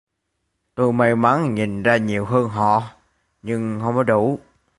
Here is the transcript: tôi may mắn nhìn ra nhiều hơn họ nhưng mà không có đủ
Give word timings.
tôi 0.75 0.93
may 0.93 1.15
mắn 1.15 1.55
nhìn 1.55 1.83
ra 1.83 1.97
nhiều 1.97 2.25
hơn 2.25 2.49
họ 2.49 2.83
nhưng 3.41 3.77
mà 3.79 3.85
không 3.85 3.95
có 3.95 4.03
đủ 4.03 4.39